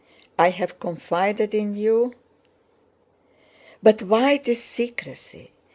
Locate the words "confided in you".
0.79-2.15